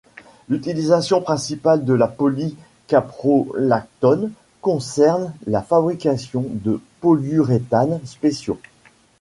[0.49, 8.59] L'utilisation principale de la polycaprolactone concerne la fabrication de polyuréthanes spéciaux.